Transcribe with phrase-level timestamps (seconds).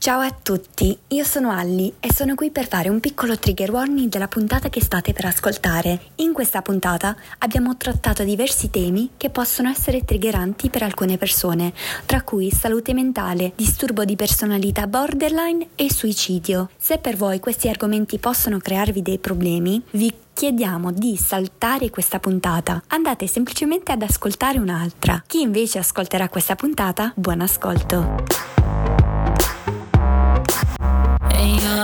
[0.00, 4.08] Ciao a tutti, io sono Alli e sono qui per fare un piccolo trigger warning
[4.08, 6.00] della puntata che state per ascoltare.
[6.16, 11.72] In questa puntata abbiamo trattato diversi temi che possono essere triggeranti per alcune persone,
[12.06, 16.70] tra cui salute mentale, disturbo di personalità borderline e suicidio.
[16.76, 22.80] Se per voi questi argomenti possono crearvi dei problemi, vi chiediamo di saltare questa puntata.
[22.86, 25.24] Andate semplicemente ad ascoltare un'altra.
[25.26, 28.47] Chi invece ascolterà questa puntata, buon ascolto.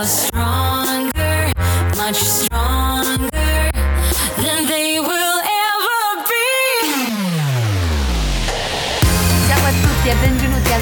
[0.05, 1.51] Stronger,
[1.97, 3.34] much stronger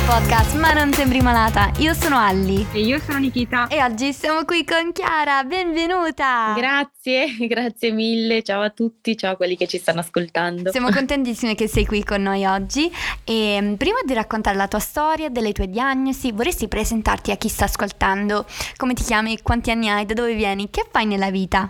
[0.06, 1.72] podcast Ma non sembri malata.
[1.78, 2.66] Io sono Alli.
[2.74, 3.68] E io sono Nikita.
[3.68, 5.44] E oggi siamo qui con Chiara.
[5.44, 6.54] Benvenuta.
[6.56, 8.44] Grazie, grazie mille.
[8.44, 10.72] Ciao a tutti, ciao a quelli che ci stanno ascoltando.
[10.72, 12.92] Siamo contentissime che sei qui con noi oggi.
[13.24, 17.48] E mm, prima di raccontare la tua storia, delle tue diagnosi, vorresti presentarti a chi
[17.48, 18.46] sta ascoltando?
[18.76, 19.42] Come ti chiami?
[19.42, 20.06] Quanti anni hai?
[20.06, 20.70] Da dove vieni?
[20.70, 21.70] Che fai nella vita?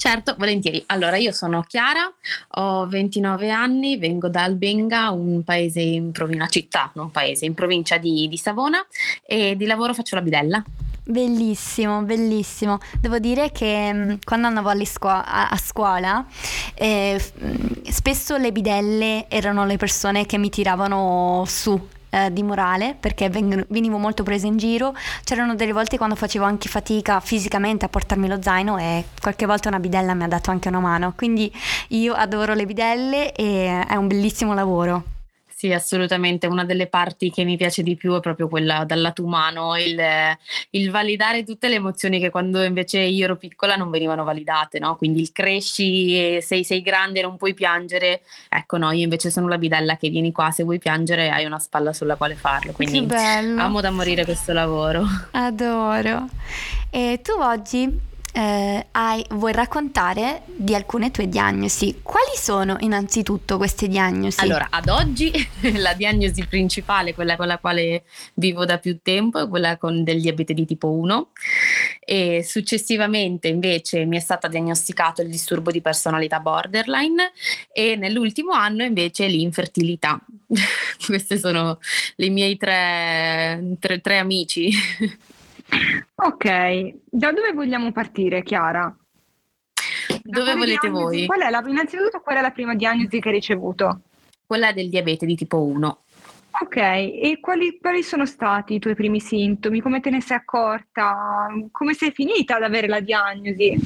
[0.00, 0.82] Certo, volentieri.
[0.86, 2.10] Allora, io sono Chiara,
[2.52, 7.98] ho 29 anni, vengo da Albenga, un paese in provincia, città, non paese, in provincia
[7.98, 8.82] di, di Savona
[9.26, 10.64] e di lavoro faccio la bidella.
[11.04, 12.78] Bellissimo, bellissimo.
[12.98, 16.24] Devo dire che mm, quando andavo a-, a, scuola,
[16.72, 17.22] eh,
[17.90, 21.78] spesso le bidelle erano le persone che mi tiravano su
[22.10, 24.94] eh, di morale perché venivo molto presa in giro.
[25.24, 29.68] C'erano delle volte quando facevo anche fatica fisicamente a portarmi lo zaino e qualche volta
[29.68, 31.12] una bidella mi ha dato anche una mano.
[31.16, 31.52] Quindi
[31.88, 35.18] io adoro le bidelle e è un bellissimo lavoro.
[35.60, 36.46] Sì, assolutamente.
[36.46, 40.00] Una delle parti che mi piace di più è proprio quella dal lato umano, il,
[40.70, 44.96] il, validare tutte le emozioni che quando invece io ero piccola non venivano validate, no?
[44.96, 48.22] Quindi il cresci e sei, sei grande non puoi piangere.
[48.48, 51.58] Ecco, no, io invece sono la bidella che vieni qua, se vuoi piangere hai una
[51.58, 52.72] spalla sulla quale farlo.
[52.72, 55.04] Quindi amo da morire questo lavoro.
[55.32, 56.26] Adoro.
[56.88, 62.00] E tu oggi eh, hai, vuoi raccontare di alcune tue diagnosi.
[62.02, 64.40] Quali sono innanzitutto queste diagnosi?
[64.40, 65.32] Allora, ad oggi
[65.76, 68.04] la diagnosi principale, quella con la quale
[68.34, 71.30] vivo da più tempo, è quella con del diabete di tipo 1
[72.00, 77.32] e successivamente invece mi è stato diagnosticato il disturbo di personalità borderline
[77.72, 80.20] e nell'ultimo anno invece l'infertilità.
[81.06, 81.78] Questi sono
[82.16, 84.70] i miei tre, tre, tre amici.
[86.14, 88.94] Ok, da dove vogliamo partire, Chiara?
[90.22, 91.26] Dove volete diagnosi, voi?
[91.26, 94.02] Qual è la, innanzitutto, qual è la prima diagnosi che hai ricevuto?
[94.46, 96.02] Quella del diabete di tipo 1.
[96.62, 99.80] Ok, e quali, quali, sono stati i tuoi primi sintomi?
[99.80, 101.46] Come te ne sei accorta?
[101.70, 103.78] Come sei finita ad avere la diagnosi?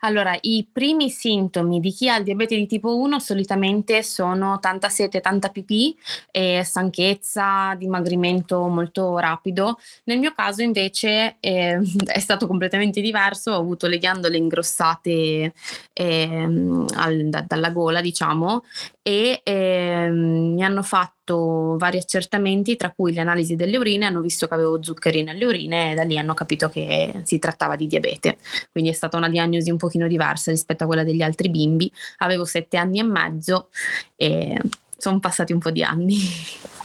[0.00, 4.88] Allora, i primi sintomi di chi ha il diabete di tipo 1 solitamente sono tanta
[4.88, 5.96] sete, tanta pipì,
[6.30, 9.78] e stanchezza, dimagrimento molto rapido.
[10.04, 15.52] Nel mio caso invece eh, è stato completamente diverso, ho avuto le ghiandole ingrossate
[15.92, 18.64] eh, al, da, dalla gola, diciamo,
[19.02, 24.46] e eh, mi hanno fatto vari accertamenti, tra cui le analisi delle urine, hanno visto
[24.46, 28.38] che avevo zuccheri nelle urine e da lì hanno capito che si trattava di diabete.
[28.70, 31.90] Quindi è stata una diagnosi un pochino diversa rispetto a quella degli altri bimbi.
[32.18, 33.70] Avevo sette anni e mezzo
[34.14, 34.56] e
[34.96, 36.16] sono passati un po' di anni.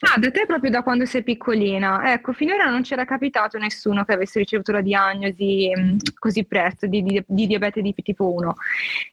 [0.00, 2.12] Ah, da te proprio da quando sei piccolina.
[2.12, 5.70] Ecco, finora non c'era capitato nessuno che avesse ricevuto la diagnosi
[6.18, 8.54] così presto di, di, di diabete di tipo 1.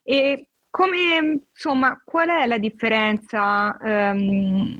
[0.02, 4.78] E come, insomma, qual è la differenza um,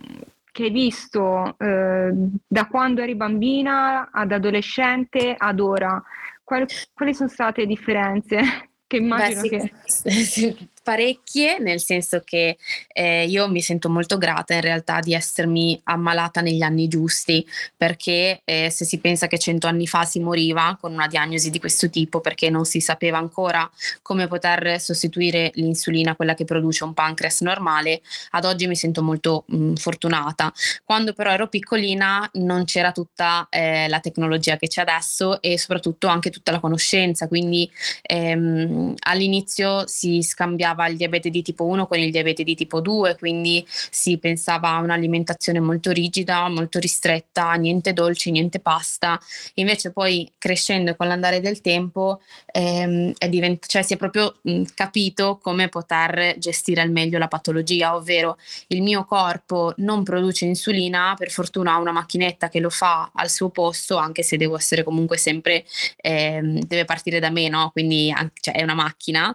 [0.52, 6.04] che hai visto uh, da quando eri bambina ad adolescente ad ora?
[6.44, 8.40] Quali, quali sono state le differenze?
[8.88, 12.58] Che immagino Beh, sì, che parecchie, nel senso che
[12.94, 17.44] eh, io mi sento molto grata in realtà di essermi ammalata negli anni giusti,
[17.76, 21.58] perché eh, se si pensa che cento anni fa si moriva con una diagnosi di
[21.58, 23.68] questo tipo, perché non si sapeva ancora
[24.04, 29.46] come poter sostituire l'insulina, quella che produce un pancreas normale, ad oggi mi sento molto
[29.48, 30.54] mh, fortunata.
[30.84, 36.06] Quando però ero piccolina non c'era tutta eh, la tecnologia che c'è adesso e soprattutto
[36.06, 37.68] anche tutta la conoscenza, quindi
[38.04, 42.82] ehm, all'inizio si scambiava mischiava il diabete di tipo 1 con il diabete di tipo
[42.82, 49.20] 2, quindi si pensava a un'alimentazione molto rigida, molto ristretta, niente dolci, niente pasta.
[49.56, 55.40] Invece poi crescendo con l'andare del tempo ehm, divent- cioè si è proprio mh, capito
[55.42, 58.38] come poter gestire al meglio la patologia, ovvero
[58.68, 63.30] il mio corpo non produce insulina, per fortuna ha una macchinetta che lo fa al
[63.30, 65.66] suo posto, anche se devo essere comunque sempre,
[65.98, 67.70] ehm, deve partire da me, no?
[67.72, 69.34] quindi cioè, è una macchina.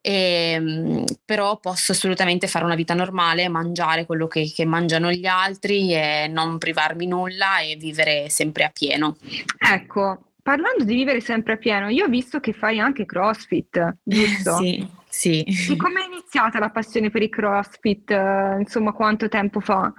[0.00, 5.26] E, ehm, però posso assolutamente fare una vita normale, mangiare quello che, che mangiano gli
[5.26, 9.16] altri e non privarmi nulla e vivere sempre a pieno.
[9.58, 14.56] Ecco, parlando di vivere sempre a pieno, io ho visto che fai anche CrossFit, giusto?
[14.56, 15.42] sì, sì.
[15.42, 18.10] E come è iniziata la passione per il CrossFit?
[18.58, 19.92] Insomma, quanto tempo fa?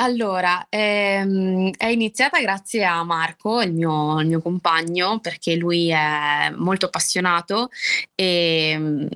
[0.00, 6.50] Allora, ehm, è iniziata grazie a Marco, il mio, il mio, compagno, perché lui è
[6.56, 7.68] molto appassionato
[8.14, 9.08] e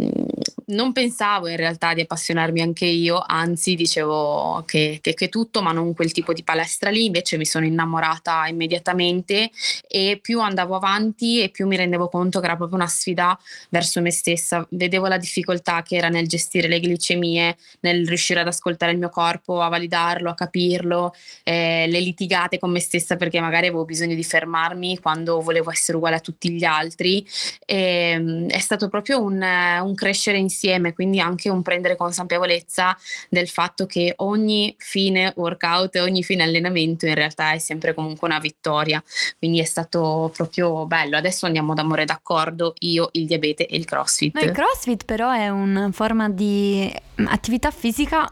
[0.72, 5.72] non pensavo in realtà di appassionarmi anche io, anzi dicevo che, che, che, tutto, ma
[5.72, 9.50] non quel tipo di palestra lì, invece mi sono innamorata immediatamente
[9.86, 13.38] e più andavo avanti e più mi rendevo conto che era proprio una sfida
[13.68, 18.46] verso me stessa, vedevo la difficoltà che era nel gestire le glicemie, nel riuscire ad
[18.46, 21.14] ascoltare il mio corpo, a validarlo, a capirlo,
[21.44, 25.96] eh, le litigate con me stessa perché magari avevo bisogno di fermarmi quando volevo essere
[25.96, 27.26] uguale a tutti gli altri,
[27.64, 32.96] e, ehm, è stato proprio un, un crescere insieme insieme, quindi anche un prendere consapevolezza
[33.28, 38.38] del fatto che ogni fine workout ogni fine allenamento in realtà è sempre comunque una
[38.38, 39.02] vittoria,
[39.38, 41.16] quindi è stato proprio bello.
[41.16, 44.34] Adesso andiamo d'amore d'accordo, io, il diabete e il crossfit.
[44.34, 48.30] No, il crossfit però è una forma di attività fisica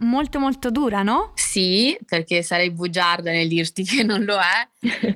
[0.00, 1.32] molto molto dura, no?
[1.34, 4.68] Sì, perché sarei bugiarda nel dirti che non lo è.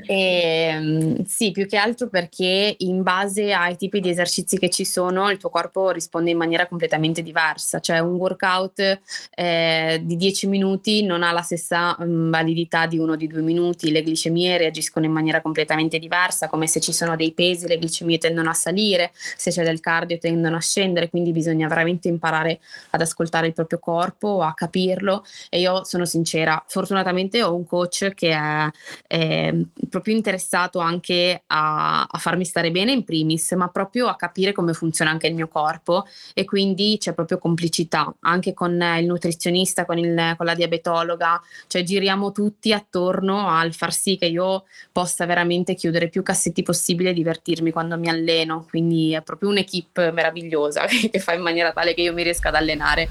[0.07, 4.85] e, ehm, sì, più che altro perché in base ai tipi di esercizi che ci
[4.85, 7.81] sono il tuo corpo risponde in maniera completamente diversa.
[7.81, 9.01] Cioè un workout
[9.35, 13.91] eh, di 10 minuti non ha la stessa um, validità di uno di 2 minuti,
[13.91, 18.19] le glicemie reagiscono in maniera completamente diversa, come se ci sono dei pesi le glicemie
[18.19, 22.61] tendono a salire, se c'è del cardio tendono a scendere, quindi bisogna veramente imparare
[22.91, 25.25] ad ascoltare il proprio corpo, a capirlo.
[25.49, 28.71] E io sono sincera, fortunatamente ho un coach che è,
[29.07, 29.55] è
[29.89, 34.73] proprio interessato anche a, a, farmi stare bene in primis, ma proprio a capire come
[34.73, 36.07] funziona anche il mio corpo.
[36.35, 41.83] E quindi c'è proprio complicità anche con il nutrizionista, con, il, con la diabetologa, cioè
[41.83, 47.15] giriamo tutti attorno al far sì che io possa veramente chiudere più cassetti possibile e
[47.15, 52.03] divertirmi quando mi alleno, quindi è proprio un'equipe meravigliosa che fa in maniera tale che
[52.03, 53.09] io mi riesca ad allenare.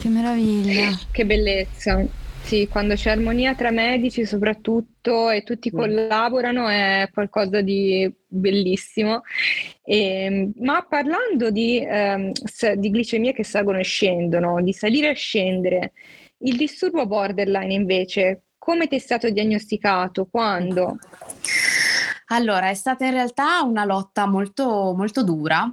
[0.00, 0.98] Che meraviglia.
[1.12, 2.02] Che bellezza.
[2.42, 5.76] Sì, quando c'è armonia tra medici soprattutto e tutti mm.
[5.76, 9.20] collaborano è qualcosa di bellissimo.
[9.84, 12.32] E, ehm, ma parlando di, ehm,
[12.76, 15.92] di glicemie che salgono e scendono, di salire e scendere,
[16.38, 20.28] il disturbo borderline invece, come ti è stato diagnosticato?
[20.30, 20.96] Quando?
[22.28, 25.70] Allora, è stata in realtà una lotta molto, molto dura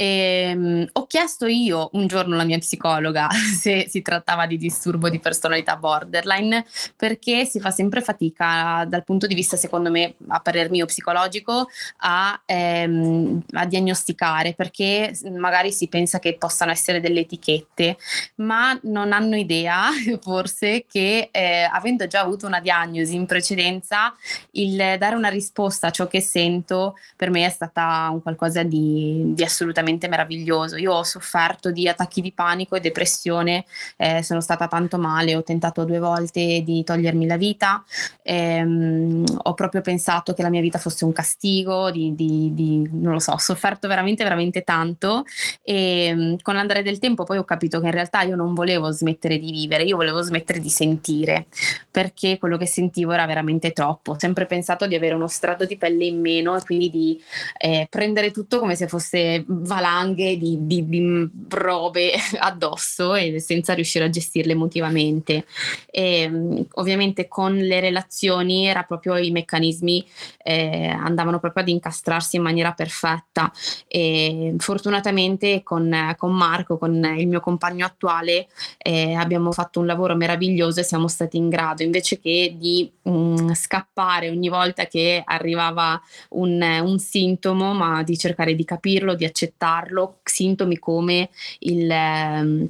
[0.00, 3.26] e, um, ho chiesto io un giorno alla mia psicologa
[3.58, 6.64] se si trattava di disturbo di personalità borderline
[6.94, 11.68] perché si fa sempre fatica dal punto di vista, secondo me, a parer mio psicologico,
[11.96, 17.96] a, ehm, a diagnosticare perché magari si pensa che possano essere delle etichette,
[18.36, 19.88] ma non hanno idea
[20.22, 24.14] forse che eh, avendo già avuto una diagnosi in precedenza,
[24.52, 29.32] il dare una risposta a ciò che sento per me è stata un qualcosa di,
[29.34, 30.76] di assolutamente veramente meraviglioso.
[30.76, 33.64] Io ho sofferto di attacchi di panico e depressione,
[33.96, 37.82] eh, sono stata tanto male, ho tentato due volte di togliermi la vita,
[38.22, 43.14] ehm, ho proprio pensato che la mia vita fosse un castigo, di, di, di, non
[43.14, 45.24] lo so, ho sofferto veramente, veramente tanto
[45.62, 48.90] e ehm, con l'andare del tempo poi ho capito che in realtà io non volevo
[48.90, 51.46] smettere di vivere, io volevo smettere di sentire,
[51.90, 54.12] perché quello che sentivo era veramente troppo.
[54.12, 57.20] Ho sempre pensato di avere uno strato di pelle in meno e quindi di
[57.58, 59.44] eh, prendere tutto come se fosse
[59.78, 65.46] valanghe di, di, di, robe addosso e senza riuscire a gestirle emotivamente.
[65.90, 70.04] E, ovviamente con le relazioni era proprio i meccanismi
[70.42, 73.52] eh, andavano proprio ad incastrarsi in maniera perfetta
[73.86, 80.16] e fortunatamente con, con Marco, con il mio compagno attuale, eh, abbiamo fatto un lavoro
[80.16, 86.00] meraviglioso e siamo stati in grado invece che di um, scappare ogni volta che arrivava
[86.30, 91.28] un, un sintomo, ma di cercare di capirlo, di accettarlo farlo, sintomi come
[91.60, 91.90] il...
[91.90, 92.66] Ehm,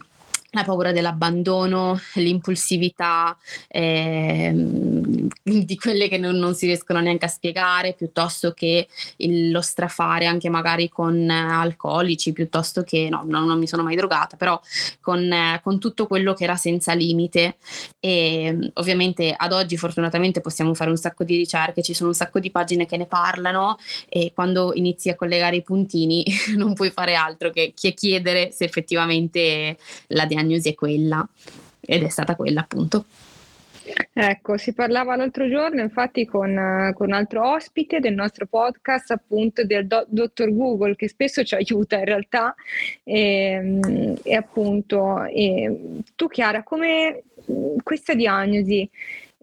[0.59, 3.37] la paura dell'abbandono, l'impulsività,
[3.69, 9.61] ehm, di quelle che non, non, si riescono neanche a spiegare, piuttosto che il, lo
[9.61, 14.61] strafare anche magari con alcolici, piuttosto che, no, no non mi sono mai drogata, però
[15.01, 17.57] con, eh, con, tutto quello che era senza limite.
[18.01, 22.41] E ovviamente ad oggi fortunatamente possiamo fare un sacco di ricerche, ci sono un sacco
[22.41, 26.25] di pagine che ne parlano e quando inizi a collegare i puntini
[26.57, 29.77] non puoi fare altro che chiedere se effettivamente
[30.09, 31.29] la diagnosi diagnosi è quella
[31.81, 33.05] ed è stata quella appunto.
[34.13, 39.65] Ecco, si parlava l'altro giorno infatti con, con, un altro ospite del nostro podcast, appunto
[39.65, 42.55] del do, dottor Google, che spesso ci aiuta in realtà.
[43.03, 47.23] E, ehm, e appunto, e, tu Chiara, come
[47.83, 48.89] questa diagnosi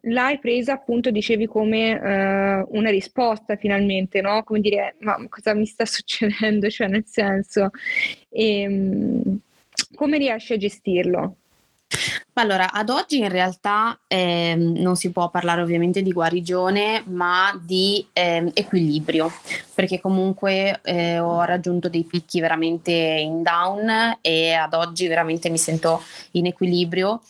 [0.07, 4.43] l'hai presa appunto, dicevi, come uh, una risposta finalmente, no?
[4.43, 6.69] Come dire, ma cosa mi sta succedendo?
[6.75, 7.71] Cioè, nel senso,
[8.29, 9.39] e, ehm,
[9.95, 11.37] come riesci a gestirlo?
[12.37, 18.05] Allora, ad oggi in realtà eh, non si può parlare ovviamente di guarigione, ma di
[18.11, 19.31] eh, equilibrio,
[19.73, 25.57] perché comunque eh, ho raggiunto dei picchi veramente in down e ad oggi veramente mi
[25.57, 27.21] sento in equilibrio.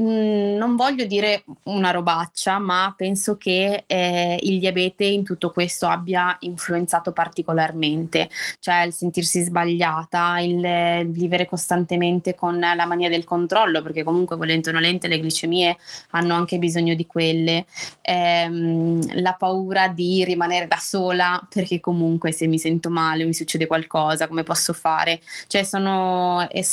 [0.00, 5.88] Mm, non voglio dire una robaccia, ma penso che eh, il diabete in tutto questo
[5.88, 13.82] abbia influenzato particolarmente, cioè il sentirsi sbagliata, il vivere costantemente con la mania del controllo,
[13.82, 15.76] perché comunque volendo volente o nolente le glicemie
[16.10, 17.64] hanno anche bisogno di quelle,
[18.02, 23.34] ehm, la paura di rimanere da sola perché comunque se mi sento male o mi
[23.34, 26.64] succede qualcosa come posso fare, cioè sono, è,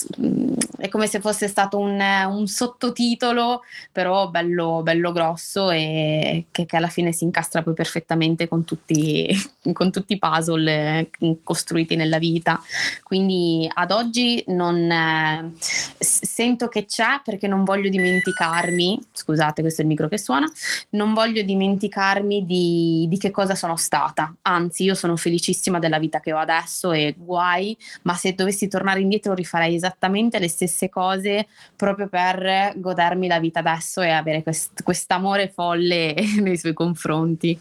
[0.77, 6.77] è come se fosse stato un, un sottotitolo però bello, bello grosso e che, che,
[6.77, 9.27] alla fine si incastra poi perfettamente con tutti,
[9.73, 11.09] con tutti i puzzle
[11.43, 12.61] costruiti nella vita.
[13.03, 19.83] Quindi ad oggi non eh, sento che c'è perché non voglio dimenticarmi, scusate questo è
[19.83, 20.49] il micro che suona,
[20.91, 26.19] non voglio dimenticarmi di, di, che cosa sono stata, anzi io sono felicissima della vita
[26.19, 31.47] che ho adesso e guai, ma se dovessi tornare indietro rifarei esattamente le stesse cose
[31.75, 37.59] proprio per godermi la vita adesso e avere quest- quest'amore folle nei suoi confronti.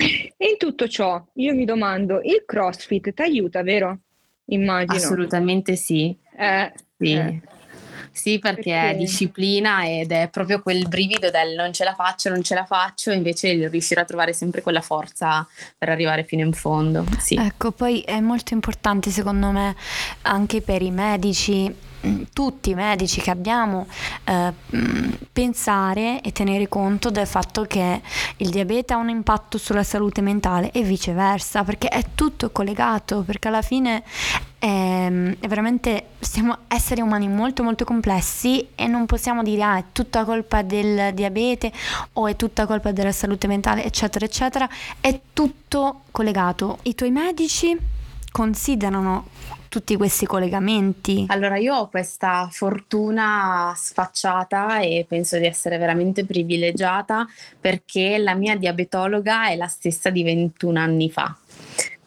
[0.00, 3.98] E in tutto ciò io mi domando, il CrossFit ti aiuta, vero?
[4.46, 4.96] Immagino.
[4.96, 6.16] Assolutamente sì.
[6.36, 7.12] Eh, sì.
[7.12, 7.40] Eh.
[8.12, 12.28] Sì, perché, perché, è disciplina ed è proprio quel brivido del non ce la faccio,
[12.28, 15.46] non ce la faccio, invece riuscire a trovare sempre quella forza
[15.76, 17.04] per arrivare fino in fondo.
[17.18, 17.36] Sì.
[17.36, 19.74] Ecco, poi è molto importante secondo me
[20.22, 23.88] anche per i medici Mm, tutti i medici che abbiamo
[24.22, 28.00] eh, mm, pensare e tenere conto del fatto che
[28.36, 33.48] il diabete ha un impatto sulla salute mentale e viceversa, perché è tutto collegato, perché
[33.48, 34.04] alla fine
[34.58, 39.78] è, ehm, è veramente siamo esseri umani molto molto complessi e non possiamo dire ah
[39.78, 41.72] è tutta colpa del diabete
[42.14, 44.68] o è tutta colpa della salute mentale, eccetera, eccetera,
[45.00, 46.78] è tutto collegato.
[46.82, 47.76] I tuoi medici
[48.30, 49.26] considerano
[49.68, 51.26] tutti questi collegamenti?
[51.28, 57.26] Allora, io ho questa fortuna sfacciata e penso di essere veramente privilegiata
[57.60, 61.36] perché la mia diabetologa è la stessa di 21 anni fa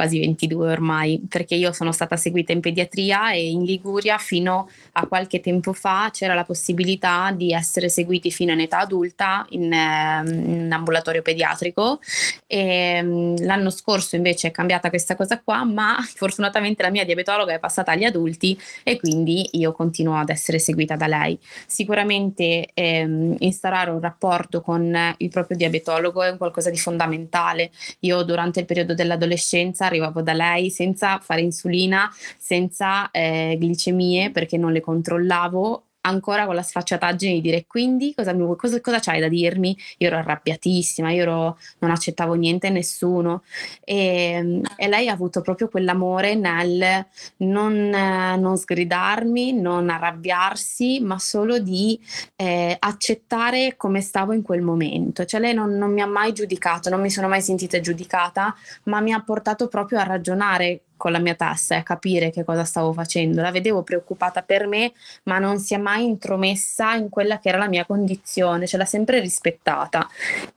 [0.01, 5.05] quasi 22 ormai, perché io sono stata seguita in pediatria e in Liguria fino a
[5.05, 10.24] qualche tempo fa c'era la possibilità di essere seguiti fino in età adulta in, eh,
[10.25, 12.00] in ambulatorio pediatrico
[12.48, 17.53] e um, l'anno scorso invece è cambiata questa cosa qua, ma fortunatamente la mia diabetologa
[17.53, 21.38] è passata agli adulti e quindi io continuo ad essere seguita da lei.
[21.67, 27.70] Sicuramente ehm, instaurare un rapporto con il proprio diabetologo è qualcosa di fondamentale.
[28.00, 34.57] Io durante il periodo dell'adolescenza arrivavo da lei senza fare insulina, senza eh, glicemie perché
[34.57, 39.27] non le controllavo ancora con la sfacciataggine di dire quindi cosa, cosa, cosa c'hai da
[39.27, 39.77] dirmi?
[39.98, 43.43] Io ero arrabbiatissima, io ero, non accettavo niente e nessuno
[43.84, 47.05] e, e, lei ha avuto proprio quell'amore nel
[47.38, 52.00] non, non sgridarmi, non arrabbiarsi, ma solo di
[52.36, 55.25] eh, accettare come stavo in quel momento.
[55.25, 59.00] Cioè lei non, non mi ha mai giudicato, non mi sono mai sentita giudicata, ma
[59.01, 62.63] mi ha portato proprio a ragionare con la mia testa e a capire che cosa
[62.63, 63.41] stavo facendo.
[63.41, 64.91] La vedevo preoccupata per me,
[65.24, 68.86] ma non si è mai intromessa in quella che era la mia condizione, ce l'ha
[68.86, 70.08] sempre rispettata.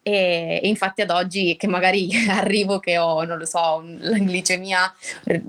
[0.03, 4.95] E, e infatti ad oggi che magari arrivo che ho, non lo so, la glicemia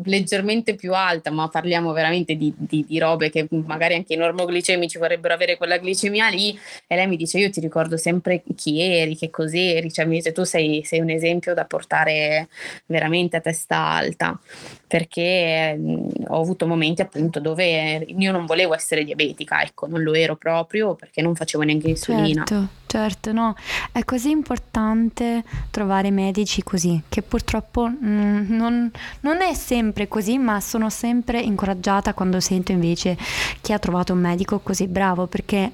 [0.05, 4.97] leggermente più alta, ma parliamo veramente di, di, di robe che magari anche i normoglicemici
[4.97, 9.17] vorrebbero avere quella glicemia lì, e lei mi dice io ti ricordo sempre chi eri,
[9.17, 12.47] che cos'eri, cioè mi dice tu sei, sei un esempio da portare
[12.85, 14.39] veramente a testa alta
[14.87, 20.13] perché mh, ho avuto momenti appunto dove io non volevo essere diabetica, ecco, non lo
[20.13, 22.43] ero proprio perché non facevo neanche insulina.
[22.45, 23.55] Certo, certo, no,
[23.91, 30.59] è così importante trovare medici così, che purtroppo mh, non, non è sempre così, ma
[30.61, 33.17] sono sempre incoraggiata quando sento invece
[33.61, 35.71] chi ha trovato un medico così bravo, perché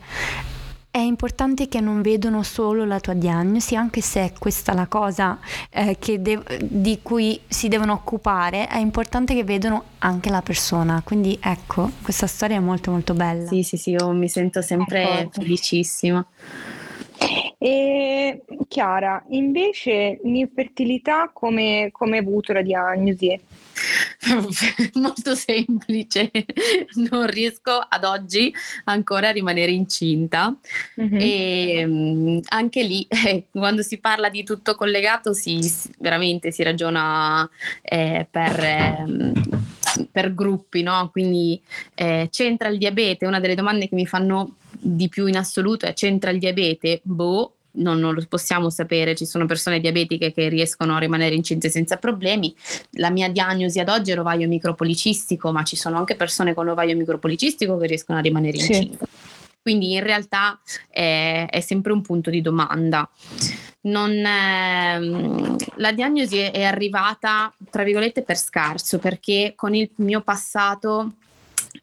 [0.91, 5.39] è importante che non vedono solo la tua diagnosi, anche se è questa la cosa
[5.71, 11.01] eh, de- di cui si devono occupare, è importante che vedano anche la persona.
[11.01, 13.47] Quindi ecco, questa storia è molto molto bella.
[13.47, 15.41] Sì, sì, sì, io mi sento sempre ecco.
[15.41, 16.25] felicissima.
[17.57, 23.39] E Chiara, invece l'infertilità come, come hai avuto la diagnosi?
[24.93, 26.31] Molto semplice,
[27.09, 28.53] non riesco ad oggi
[28.85, 30.55] ancora a rimanere incinta
[30.99, 31.17] mm-hmm.
[31.19, 35.59] e um, anche lì eh, quando si parla di tutto collegato si,
[35.99, 37.49] veramente si ragiona
[37.81, 38.59] eh, per...
[38.59, 39.59] Eh,
[40.09, 41.09] per gruppi, no?
[41.11, 41.61] Quindi
[41.95, 43.25] eh, c'entra il diabete?
[43.25, 47.01] Una delle domande che mi fanno di più in assoluto è c'entra il diabete?
[47.03, 51.69] Boh, non, non, lo possiamo sapere, ci sono persone diabetiche che riescono a rimanere incinte
[51.69, 52.53] senza problemi.
[52.91, 56.95] La mia diagnosi ad oggi è l'ovaio micropolicistico, ma ci sono anche persone con l'ovaio
[56.95, 58.97] micropolicistico che riescono a rimanere incinte.
[58.99, 59.39] Sì.
[59.61, 60.59] Quindi in realtà
[60.89, 63.07] è, è, sempre un punto di domanda.
[63.81, 71.13] Non, eh, la diagnosi è arrivata, tra virgolette, per scarso, perché con il mio passato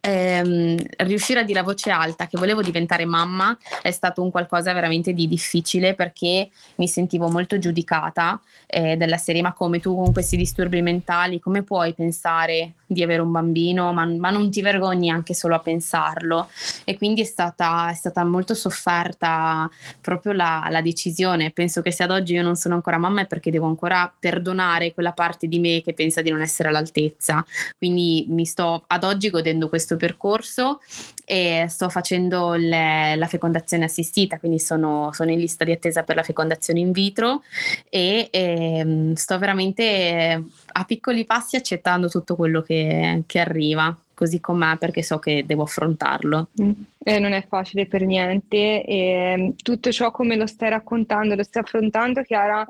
[0.00, 4.72] ehm, riuscire a dire a voce alta che volevo diventare mamma è stato un qualcosa
[4.72, 9.42] veramente di difficile perché mi sentivo molto giudicata eh, della serie.
[9.42, 13.92] Ma come tu con questi disturbi mentali come puoi pensare di avere un bambino?
[13.92, 16.48] Ma, ma non ti vergogni anche solo a pensarlo.
[16.84, 19.68] E quindi è stata, è stata molto sofferta
[20.00, 21.50] proprio la, la decisione.
[21.50, 24.92] Penso che se ad oggi io non sono ancora mamma è perché devo ancora perdonare
[24.92, 27.44] quella parte di me che pensa di non essere all'altezza.
[27.76, 30.80] Quindi mi sto ad oggi godendo questo percorso
[31.24, 36.16] e sto facendo le, la fecondazione assistita, quindi sono, sono, in lista di attesa per
[36.16, 37.42] la fecondazione in vitro
[37.88, 40.42] e, e ehm, sto veramente
[40.72, 45.62] a piccoli passi accettando tutto quello che, che arriva così com'è perché so che devo
[45.62, 46.48] affrontarlo.
[46.60, 46.70] Mm.
[47.04, 51.44] Eh, non è facile per niente e mm, tutto ciò come lo stai raccontando, lo
[51.44, 52.66] stai affrontando Chiara,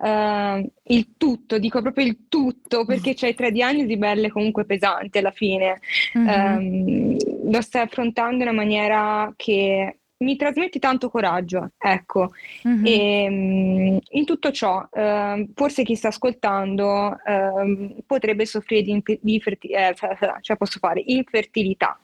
[0.58, 5.30] eh, il tutto, dico proprio il tutto perché c'hai tre diagnosi belle comunque pesanti alla
[5.30, 5.80] fine,
[6.18, 7.16] mm-hmm.
[7.16, 7.16] eh,
[7.50, 12.32] lo stai affrontando in una maniera che mi trasmetti tanto coraggio, ecco.
[12.66, 12.84] Mm-hmm.
[12.84, 19.20] E, um, in tutto ciò, uh, forse chi sta ascoltando uh, potrebbe soffrire di, infer-
[19.22, 19.94] di ferti- eh,
[20.40, 21.98] cioè posso fare infertilità.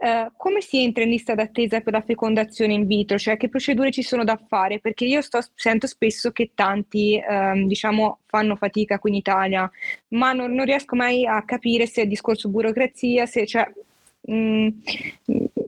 [0.00, 3.18] Uh, come si entra in lista d'attesa per la fecondazione in vitro?
[3.18, 4.78] Cioè, che procedure ci sono da fare?
[4.78, 9.68] Perché io sto, sento spesso che tanti, um, diciamo, fanno fatica qui in Italia,
[10.08, 13.68] ma non, non, riesco mai a capire se è discorso burocrazia, se, cioè,
[14.30, 14.68] Mm,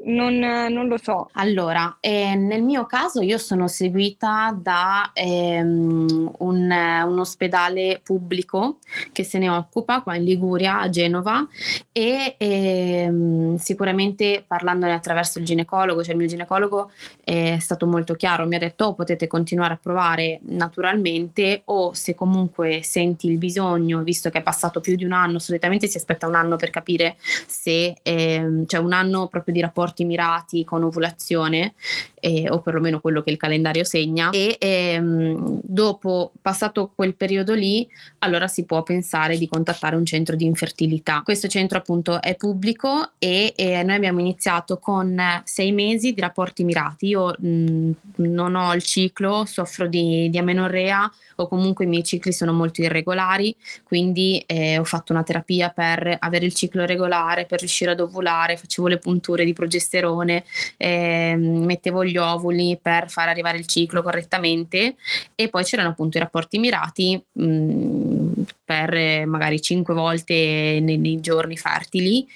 [0.04, 1.30] non, non, lo so.
[1.32, 8.78] Allora, eh, nel mio caso io sono seguita da ehm, un, un, ospedale pubblico
[9.12, 11.46] che se ne occupa qua in Liguria, a Genova,
[11.90, 12.89] e ehm,
[13.60, 16.90] sicuramente parlandone attraverso il ginecologo, cioè il mio ginecologo
[17.22, 22.14] è stato molto chiaro, mi ha detto oh, potete continuare a provare naturalmente o se
[22.14, 26.26] comunque senti il bisogno, visto che è passato più di un anno, solitamente si aspetta
[26.26, 27.94] un anno per capire se...
[28.02, 31.74] Ehm, cioè un anno proprio di rapporti mirati con ovulazione,
[32.20, 37.88] eh, o perlomeno quello che il calendario segna, e ehm, dopo passato quel periodo lì,
[38.18, 41.22] allora si può pensare di contattare un centro di infertilità.
[41.24, 46.64] Questo centro appunto è pubblico e, e noi abbiamo iniziato con sei mesi di rapporti
[46.64, 47.06] mirati.
[47.08, 52.32] Io mh, non ho il ciclo, soffro di, di amenorrea o comunque i miei cicli
[52.32, 57.60] sono molto irregolari, quindi eh, ho fatto una terapia per avere il ciclo regolare, per
[57.60, 60.44] riuscire ad ovulare, facevo le punture di progesterone,
[60.76, 64.96] eh, mettevo gli ovuli per far arrivare il ciclo correttamente
[65.34, 68.19] e poi c'erano appunto i rapporti mirati mh,
[68.64, 72.26] per magari cinque volte nei, nei giorni fertili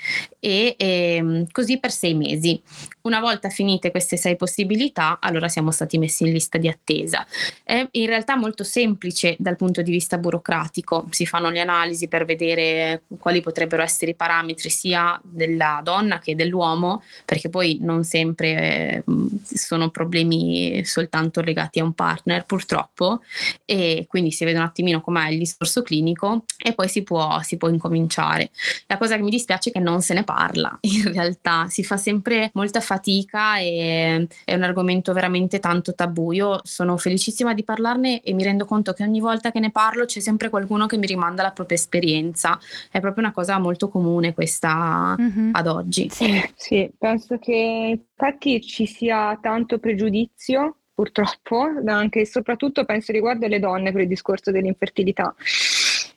[0.40, 2.60] e, e ehm, così per sei mesi.
[3.06, 7.26] Una volta finite queste sei possibilità, allora siamo stati messi in lista di attesa.
[7.62, 12.24] È in realtà molto semplice dal punto di vista burocratico, si fanno le analisi per
[12.24, 19.04] vedere quali potrebbero essere i parametri sia della donna che dell'uomo, perché poi non sempre
[19.04, 19.04] eh,
[19.52, 23.20] sono problemi soltanto legati a un partner purtroppo
[23.66, 27.58] e quindi si vede un attimino com'è il discorso clinico e poi si può, si
[27.58, 28.50] può incominciare.
[28.86, 31.98] La cosa che mi dispiace è che non se ne parla, in realtà si fa
[31.98, 36.32] sempre molta fatica fatica e è un argomento veramente tanto tabù.
[36.32, 40.04] Io sono felicissima di parlarne e mi rendo conto che ogni volta che ne parlo
[40.04, 42.58] c'è sempre qualcuno che mi rimanda la propria esperienza.
[42.90, 45.50] È proprio una cosa molto comune questa mm-hmm.
[45.52, 46.08] ad oggi.
[46.10, 46.42] Sì.
[46.54, 53.58] sì, penso che infatti ci sia tanto pregiudizio purtroppo, anche e soprattutto penso riguardo alle
[53.58, 55.34] donne per il discorso dell'infertilità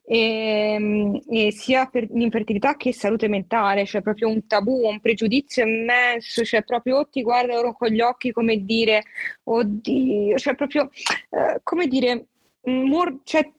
[0.09, 5.65] e, ehm, e, sia per l'infertilità che salute mentale, cioè proprio un tabù, un pregiudizio
[5.65, 9.03] immenso, cioè proprio o ti guardano con gli occhi come dire,
[9.43, 10.89] oddio, cioè proprio
[11.31, 12.27] eh, come dire,
[12.63, 13.49] mor- cioè,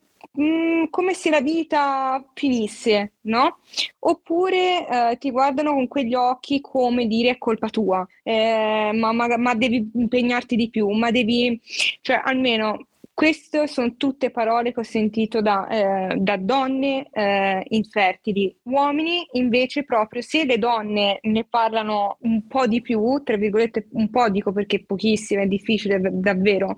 [0.41, 3.59] mm, come se la vita finisse, no?
[4.01, 9.37] Oppure eh, ti guardano con quegli occhi come dire è colpa tua, eh, ma, ma,
[9.37, 11.61] ma devi impegnarti di più, ma devi,
[12.01, 12.87] cioè almeno
[13.19, 18.57] queste sono tutte parole che ho sentito da, eh, da donne eh, infertili.
[18.63, 24.09] Uomini invece proprio se le donne ne parlano un po' di più, tra virgolette un
[24.09, 26.77] po' dico perché pochissime, è difficile davvero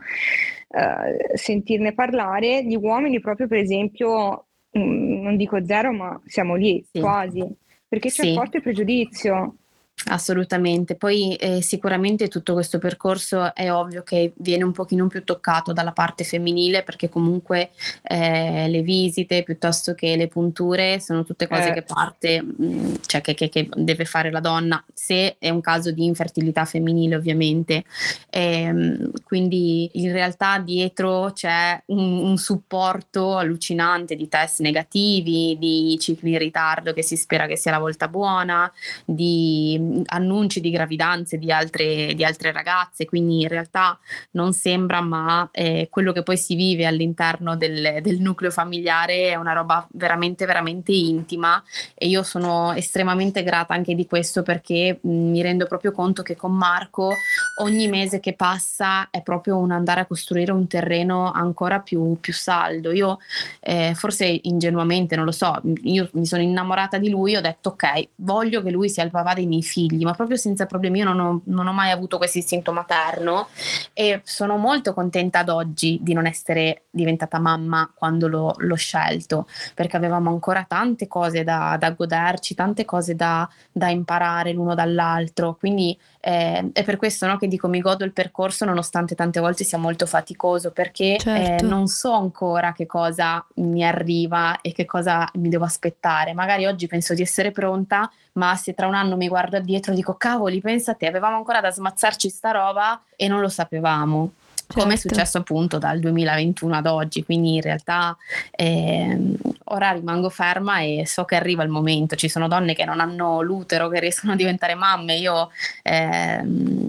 [0.70, 6.54] eh, sentirne parlare, gli uomini proprio per esempio, mh, mm, non dico zero ma siamo
[6.54, 7.00] lì sì.
[7.00, 7.46] quasi,
[7.86, 8.32] perché c'è sì.
[8.32, 9.56] forte pregiudizio.
[10.06, 15.74] Assolutamente, poi eh, sicuramente tutto questo percorso è ovvio che viene un pochino più toccato
[15.74, 17.70] dalla parte femminile perché comunque
[18.02, 21.72] eh, le visite piuttosto che le punture sono tutte cose eh.
[21.74, 25.60] che parte, mh, mm, cioè che, che, che, deve fare la donna se è un
[25.60, 27.84] caso di infertilità femminile ovviamente.
[28.30, 35.98] E, ehm, quindi in realtà dietro c'è un, un supporto allucinante di test negativi, di
[36.00, 38.70] cicli in ritardo che si spera che sia la volta buona,
[39.04, 43.98] di annunci di gravidanze di altre, di altre ragazze, quindi in realtà
[44.32, 49.34] non sembra, ma eh, quello che poi si vive all'interno del, del, nucleo familiare è
[49.34, 51.62] una roba veramente, veramente intima
[51.94, 56.36] e io sono estremamente grata anche di questo perché mh, mi rendo proprio conto che
[56.36, 57.14] con Marco
[57.62, 62.32] ogni mese che passa è proprio un andare a costruire un terreno ancora più, più
[62.32, 62.92] saldo.
[62.92, 63.18] Io
[63.60, 68.08] eh, forse ingenuamente, non lo so, io mi sono innamorata di lui, ho detto ok,
[68.16, 70.98] voglio che lui sia il papà dei miei figli figli, ma proprio senza problemi.
[70.98, 73.48] Io non ho, non ho mai avuto questo istinto materno
[73.92, 79.46] e sono molto contenta ad oggi di non essere diventata mamma quando l'ho, l'ho scelto,
[79.74, 85.56] perché avevamo ancora tante cose da, da goderci, tante cose da, da, imparare l'uno dall'altro.
[85.56, 89.64] Quindi eh, è per questo no, che dico mi godo il percorso, nonostante tante volte
[89.64, 91.64] sia molto faticoso, perché eh, certo.
[91.64, 96.34] eh, non so ancora che cosa mi arriva e che cosa mi devo aspettare.
[96.34, 100.14] Magari oggi penso di essere pronta, ma se tra un anno mi guardo addietro dico
[100.14, 104.32] cavoli, pensa a te, avevamo ancora da smazzarci sta roba e non lo sapevamo
[104.70, 104.80] certo.
[104.80, 105.14] come è certo.
[105.14, 108.16] successo appunto dal 2021 ad oggi, quindi in realtà
[108.52, 109.18] eh,
[109.64, 113.40] ora rimango ferma e so che arriva il momento, ci sono donne che non hanno
[113.42, 115.50] l'utero, che riescono a diventare mamme, io
[115.82, 116.44] eh,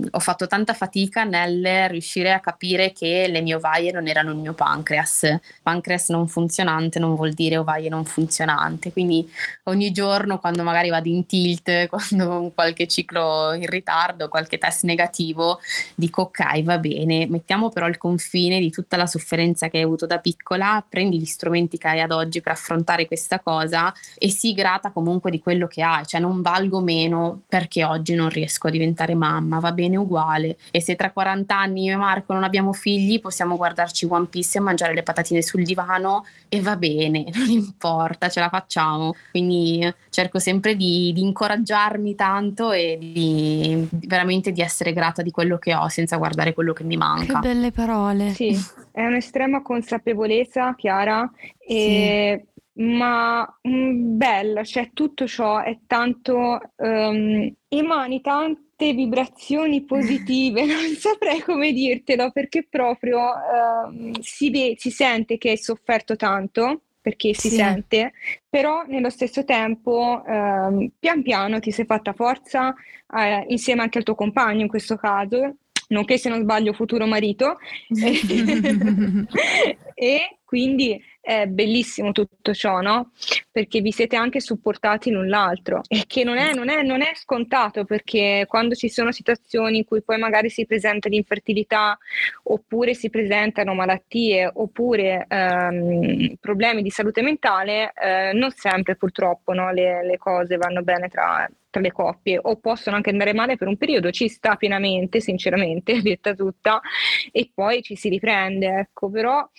[0.10, 4.38] ho fatto tanta fatica nel riuscire a capire che le mie ovaie non erano il
[4.38, 9.30] mio pancreas, pancreas non funzionante non vuol dire ovaie non funzionante, quindi
[9.63, 14.84] ogni giorno quando magari vado in tilt, quando ho qualche ciclo in ritardo, qualche test
[14.84, 15.60] negativo,
[15.96, 20.06] dico ok va bene, mettiamo però il confine di tutta la sofferenza che hai avuto
[20.06, 24.54] da piccola, prendi gli strumenti che hai ad oggi per affrontare questa cosa e sii
[24.54, 28.72] grata comunque di quello che hai, cioè non valgo meno perché oggi non riesco a
[28.72, 30.58] diventare mamma, va bene uguale.
[30.72, 34.58] E se tra 40 anni io e Marco non abbiamo figli, possiamo guardarci One Piece
[34.58, 39.16] e mangiare le patatine sul divano e va bene, non importa, ce la facciamo.
[39.32, 45.58] Quindi cerco sempre di, di incoraggiarmi tanto e di, veramente di essere grata di quello
[45.58, 47.40] che ho senza guardare quello che mi manca.
[47.40, 48.32] Che belle parole.
[48.32, 48.58] Sì,
[48.91, 52.84] è un'estrema consapevolezza, Chiara, e, sì.
[52.84, 60.95] ma mh, mm, bella, cioè tutto ciò è tanto, um, emani tante vibrazioni positive, non
[60.97, 67.34] saprei come dirtelo, perché proprio uh, si, ve- si sente che hai sofferto tanto, perché
[67.34, 67.56] si sì.
[67.56, 68.13] sente,
[68.47, 72.76] però nello stesso tempo eh, pian piano ti sei fatta forza
[73.17, 75.56] eh, insieme anche al tuo compagno in questo caso
[75.92, 77.58] nonché se non sbaglio futuro marito,
[79.94, 83.12] e quindi è bellissimo tutto ciò, no?
[83.50, 87.12] Perché vi siete anche supportati l'un l'altro e che non è, non, è, non è,
[87.14, 91.98] scontato perché quando ci sono situazioni in cui poi magari si presenta l'infertilità
[92.44, 99.72] oppure si presentano malattie oppure ehm, problemi di salute mentale, eh, non sempre purtroppo no?
[99.72, 103.68] le, le cose vanno bene tra, tra le coppie o possono anche andare male per
[103.68, 106.80] un periodo, ci sta pienamente, sinceramente, detta tutta,
[107.32, 109.50] e poi ci si riprende, ecco, però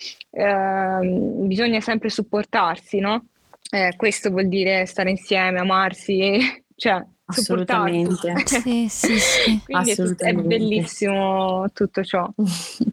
[1.01, 3.25] ehm, bisogna sempre supportarsi, no?
[3.69, 6.39] Eh, questo vuol dire stare insieme, amarsi,
[6.75, 8.33] cioè Assolutamente.
[8.45, 9.61] sì, sì, sì.
[9.63, 10.41] Quindi Assolutamente.
[10.41, 12.29] È, bellissimo tutto ciò.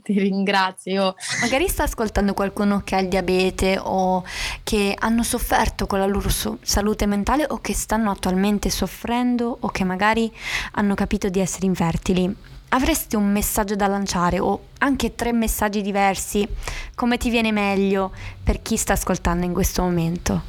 [0.02, 1.14] Ti ringrazio.
[1.40, 4.24] Magari sta ascoltando qualcuno che ha il diabete o
[4.62, 9.68] che hanno sofferto con la loro so- salute mentale o che stanno attualmente soffrendo o
[9.68, 10.30] che magari
[10.72, 12.34] hanno capito di essere infertili.
[12.72, 16.46] Avresti un messaggio da lanciare o anche tre messaggi diversi?
[16.94, 18.12] Come ti viene meglio
[18.44, 20.40] per chi sta ascoltando in questo momento?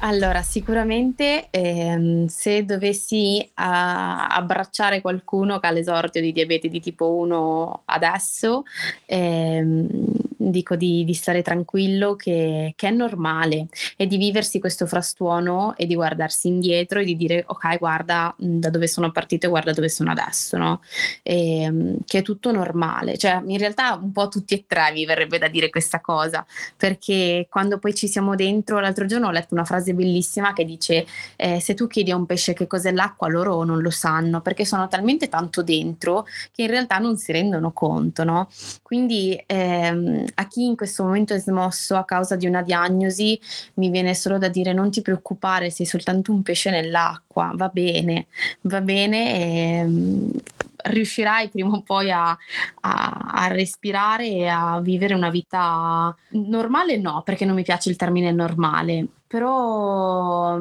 [0.00, 7.14] Allora, sicuramente ehm, se dovessi a, abbracciare qualcuno che ha l'esordio di diabete di tipo
[7.14, 8.64] 1 adesso,
[9.06, 9.88] ehm,
[10.40, 15.86] dico di, di stare tranquillo, che, che, è normale e di viversi questo frastuono e
[15.86, 19.90] di guardarsi indietro e di dire ok guarda da dove sono partito e guarda dove
[19.90, 20.80] sono adesso, no?
[21.22, 25.04] E, ehm, che è tutto normale, cioè in realtà un po' tutti e tre mi
[25.04, 26.44] verrebbe da dire questa cosa,
[26.76, 31.06] perché quando poi ci siamo dentro, l'altro giorno ho letto una frase bellissima che dice
[31.36, 34.64] eh, se tu chiedi a un pesce che cos'è l'acqua loro non lo sanno perché
[34.64, 38.48] sono talmente tanto dentro che in realtà non si rendono conto, no?
[38.82, 43.38] Quindi ehm, a chi in questo momento è smosso a causa di una diagnosi
[43.74, 48.26] mi viene solo da dire non ti preoccupare, sei soltanto un pesce nell'acqua, va bene,
[48.62, 49.34] va bene.
[49.34, 50.30] E, ehm,
[50.82, 57.20] riuscirai prima o poi a, a, a, respirare e a vivere una vita normale no
[57.22, 60.58] perché non mi piace il termine normale però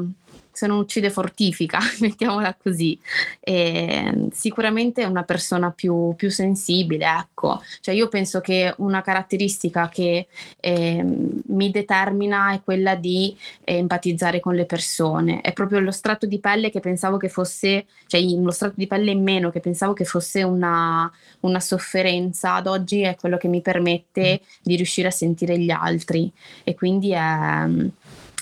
[0.59, 2.99] se non uccide fortifica, mettiamola così.
[3.39, 7.61] E sicuramente è una persona più, più, sensibile, ecco.
[7.79, 10.27] Cioè io penso che una caratteristica che
[10.59, 11.01] eh,
[11.45, 15.39] mi determina è quella di eh, empatizzare con le persone.
[15.39, 19.11] È proprio lo strato di pelle che pensavo che fosse, cioè lo strato di pelle
[19.11, 21.09] in meno che pensavo che fosse una,
[21.41, 26.29] una sofferenza, ad oggi è quello che mi permette di riuscire a sentire gli altri.
[26.65, 27.17] E quindi è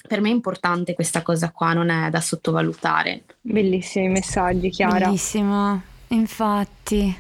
[0.07, 3.23] per me è importante questa cosa qua, non è da sottovalutare.
[3.41, 5.05] Bellissimi messaggi, Chiara.
[5.05, 7.15] Bellissimo, infatti.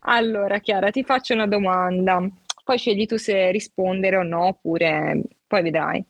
[0.00, 2.24] Allora, Chiara, ti faccio una domanda.
[2.64, 6.04] Poi scegli tu se rispondere o no, oppure poi vedrai.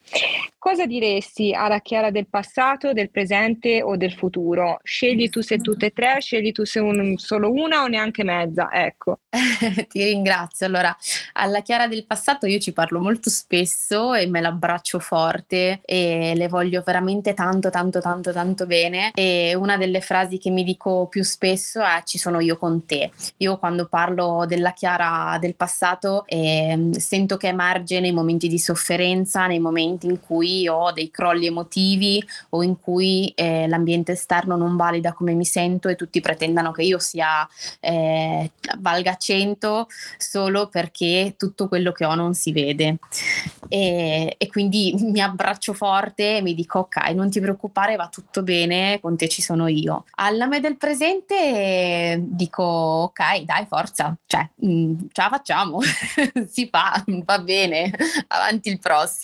[0.58, 4.80] Cosa diresti alla Chiara del passato, del presente o del futuro?
[4.82, 8.68] Scegli tu se tutte e tre, scegli tu se un, solo una o neanche mezza,
[8.72, 9.20] ecco.
[9.88, 10.66] Ti ringrazio.
[10.66, 10.96] Allora,
[11.34, 16.48] alla Chiara del passato io ci parlo molto spesso e me l'abbraccio forte e le
[16.48, 19.12] voglio veramente tanto, tanto, tanto, tanto bene.
[19.14, 23.12] E una delle frasi che mi dico più spesso è ci sono io con te.
[23.36, 29.25] Io quando parlo della Chiara del passato eh, sento che emerge nei momenti di sofferenza,
[29.46, 34.76] nei momenti in cui ho dei crolli emotivi o in cui eh, l'ambiente esterno non
[34.76, 37.48] valida come mi sento e tutti pretendano che io sia
[37.80, 39.86] eh, valga 100
[40.18, 42.98] solo perché tutto quello che ho non si vede.
[43.68, 48.42] E, e quindi mi abbraccio forte e mi dico ok, non ti preoccupare, va tutto
[48.42, 50.04] bene, con te ci sono io.
[50.16, 55.80] Alla me del presente dico ok, dai, forza, cioè mh, mm, ce la facciamo,
[56.48, 57.92] si fa, va bene,
[58.28, 59.15] avanti il prossimo.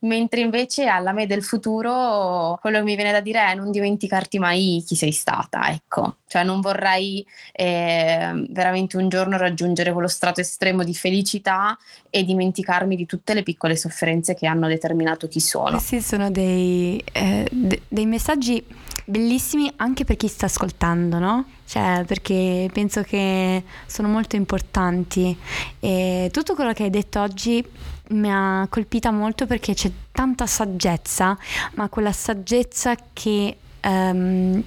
[0.00, 4.38] Mentre invece alla me del futuro quello che mi viene da dire è non dimenticarti
[4.38, 10.40] mai chi sei stata, ecco, cioè non vorrei eh, veramente un giorno raggiungere quello strato
[10.40, 11.76] estremo di felicità
[12.10, 15.70] e dimenticarmi di tutte le piccole sofferenze che hanno determinato chi sono.
[15.70, 18.64] Questi sono dei, eh, de- dei messaggi
[19.08, 21.46] bellissimi anche per chi sta ascoltando, no?
[21.64, 25.36] Cioè, perché penso che sono molto importanti
[25.80, 27.64] e tutto quello che hai detto oggi
[28.10, 31.36] mi ha colpita molto perché c'è tanta saggezza,
[31.74, 34.62] ma quella saggezza che um,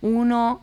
[0.00, 0.60] uno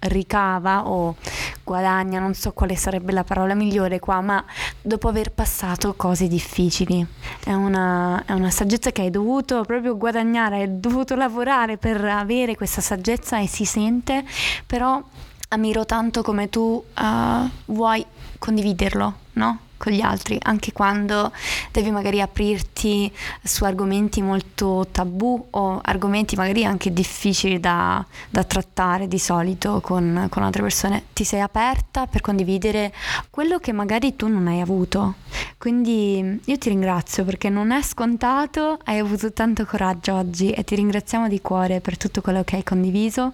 [0.00, 1.16] ricava o
[1.64, 4.44] guadagna, non so quale sarebbe la parola migliore qua, ma
[4.80, 7.04] dopo aver passato cose difficili.
[7.42, 12.54] È una, è una saggezza che hai dovuto proprio guadagnare, hai dovuto lavorare per avere
[12.54, 14.24] questa saggezza e si sente,
[14.66, 15.02] però
[15.50, 18.04] ammiro tanto come tu uh, vuoi
[18.38, 19.58] condividerlo, no?
[19.78, 21.32] con gli altri, anche quando
[21.70, 23.10] devi magari aprirti
[23.42, 30.26] su argomenti molto tabù o argomenti magari anche difficili da, da trattare di solito con,
[30.28, 31.04] con, altre persone.
[31.14, 32.92] Ti sei aperta per condividere
[33.30, 35.14] quello che magari tu non hai avuto.
[35.56, 40.74] Quindi io ti ringrazio perché non è scontato, hai avuto tanto coraggio oggi e ti
[40.74, 43.32] ringraziamo di cuore per tutto quello che hai condiviso.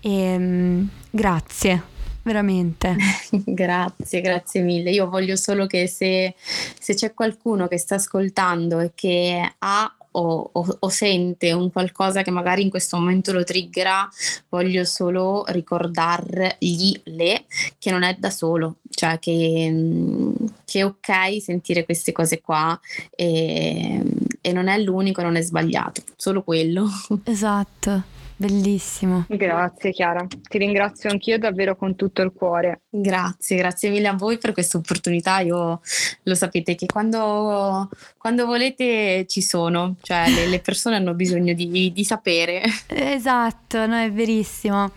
[0.00, 1.98] E, um, grazie
[2.30, 2.96] veramente.
[3.44, 4.90] grazie, grazie mille.
[4.90, 10.50] Io voglio solo che se, se c'è qualcuno che sta ascoltando e che ha o,
[10.52, 14.08] o, o, sente un qualcosa che magari in questo momento lo triggera,
[14.48, 17.44] voglio solo ricordargli le
[17.78, 20.32] che non è da solo, cioè che,
[20.64, 22.78] che è ok sentire queste cose qua
[23.14, 24.02] e,
[24.40, 26.88] e non è l'unico, non è sbagliato, solo quello.
[27.22, 28.18] Esatto.
[28.40, 29.26] Bellissimo.
[29.28, 32.84] Grazie Chiara, ti ringrazio anch'io davvero con tutto il cuore.
[32.88, 35.40] Grazie, grazie mille a voi per questa opportunità.
[35.40, 35.82] Io
[36.22, 41.92] lo sapete che quando, quando volete ci sono, cioè le, le persone hanno bisogno di,
[41.92, 42.62] di, sapere.
[42.86, 44.92] Esatto, no, è verissimo.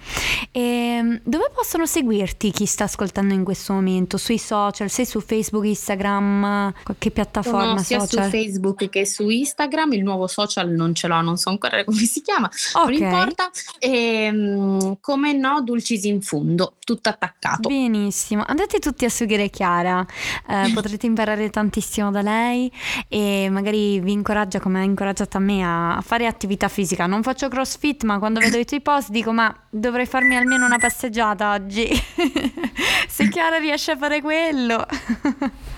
[0.49, 4.15] E ehm, dove possono seguirti chi sta ascoltando in questo momento?
[4.15, 4.89] Sui social?
[4.89, 8.23] Sei su Facebook, Instagram, qualche piattaforma Sono sia social?
[8.23, 11.97] su Facebook che su Instagram, il nuovo social non ce l'ho, non so ancora come
[11.97, 12.84] si chiama, okay.
[12.84, 13.32] non importa.
[13.79, 17.67] E, um, come no, Dulcis in fondo, tutto attaccato.
[17.67, 20.05] Benissimo, andate tutti a seguire Chiara,
[20.47, 22.71] eh, potrete imparare tantissimo da lei
[23.07, 27.05] e magari vi incoraggia come ha incoraggiato a me a fare attività fisica.
[27.05, 30.77] Non faccio crossfit, ma quando vedo i tuoi post dico ma dovrei farmi almeno una
[30.77, 31.89] passeggiata oggi.
[33.07, 34.85] Se Chiara riesce a fare quello.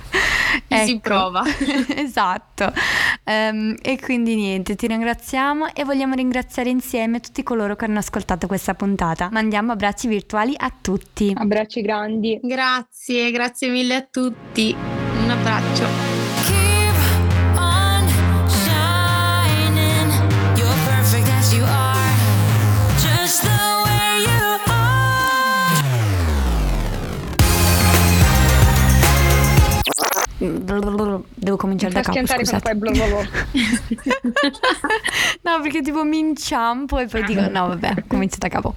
[0.68, 0.86] ecco.
[0.86, 1.44] si prova.
[1.96, 2.72] esatto.
[3.24, 8.48] Um, e quindi niente, ti ringraziamo e vogliamo ringraziare insieme tutti coloro che hanno ascoltato
[8.48, 9.30] questa puntata.
[9.32, 11.34] Mandiamo abbracci virtuali a tutti.
[11.36, 12.40] Abbracci grandi.
[12.42, 14.76] Grazie, grazie mille a tutti.
[14.76, 16.15] Un abbraccio.
[30.50, 32.26] Devo cominciare da capo.
[32.26, 32.74] Scusate.
[35.42, 38.76] no, perché tipo mi inciampo e poi dico no, vabbè, comincio da capo.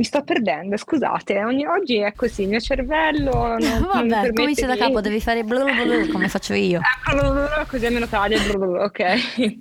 [0.00, 3.58] Mi sto perdendo, scusate, ogni, oggi è così, il mio cervello non,
[3.92, 6.80] Vabbè, non comincio da capo, devi fare blablabla come faccio io.
[7.68, 9.56] Così almeno taglia, ok.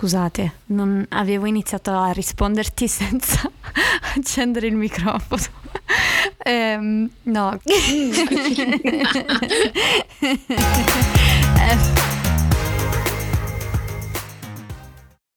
[0.00, 3.50] Scusate, non avevo iniziato a risponderti senza
[4.16, 5.42] accendere il microfono.
[7.22, 7.60] No.
[11.60, 12.19] eh.